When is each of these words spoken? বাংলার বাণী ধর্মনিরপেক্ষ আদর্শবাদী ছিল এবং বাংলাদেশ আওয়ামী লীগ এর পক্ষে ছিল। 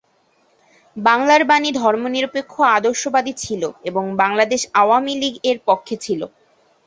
বাংলার 0.97 1.41
বাণী 1.45 1.69
ধর্মনিরপেক্ষ 1.79 2.53
আদর্শবাদী 2.77 3.33
ছিল 3.37 3.61
এবং 3.83 4.03
বাংলাদেশ 4.21 4.61
আওয়ামী 4.81 5.13
লীগ 5.21 5.35
এর 5.49 5.57
পক্ষে 5.67 5.95
ছিল। 6.05 6.21